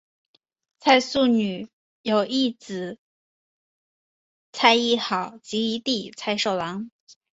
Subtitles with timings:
[0.79, 1.69] 蔡素女
[2.01, 2.97] 有一姊
[4.51, 6.89] 蔡亦好及一弟蔡寿郎。